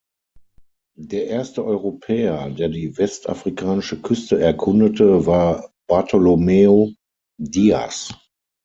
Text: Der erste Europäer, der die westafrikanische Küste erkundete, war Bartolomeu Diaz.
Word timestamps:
Der 0.97 1.27
erste 1.27 1.63
Europäer, 1.63 2.49
der 2.49 2.69
die 2.69 2.97
westafrikanische 2.97 4.01
Küste 4.01 4.39
erkundete, 4.41 5.27
war 5.27 5.69
Bartolomeu 5.87 6.89
Diaz. 7.37 8.11